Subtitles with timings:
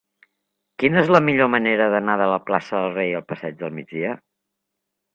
[0.83, 4.19] Quina és la millor manera d'anar de la plaça del Rei al passeig del Migdia?